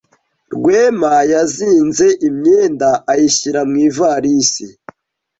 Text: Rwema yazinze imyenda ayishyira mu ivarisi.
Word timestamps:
Rwema 0.53 1.13
yazinze 1.31 2.07
imyenda 2.27 2.89
ayishyira 3.11 3.61
mu 3.69 3.75
ivarisi. 3.87 4.65